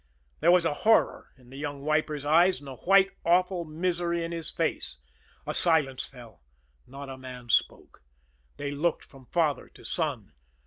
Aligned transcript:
There 0.39 0.49
was 0.49 0.65
horror 0.65 1.31
in 1.37 1.51
the 1.51 1.59
young 1.59 1.83
wiper's 1.83 2.25
eyes, 2.25 2.59
and 2.59 2.67
a 2.67 2.73
white, 2.75 3.11
awful 3.23 3.65
misery 3.65 4.23
in 4.23 4.31
his 4.31 4.49
face. 4.49 4.97
A 5.45 5.53
silence 5.53 6.05
fell. 6.07 6.41
Not 6.87 7.07
a 7.07 7.19
man 7.19 7.49
spoke. 7.49 8.01
They 8.57 8.71
looked 8.71 9.05
from 9.05 9.27
father 9.27 9.69
to 9.69 9.83
son. 9.83 10.31